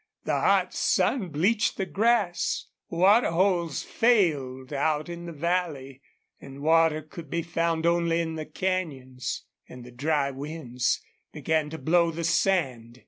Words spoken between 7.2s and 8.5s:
be found only in the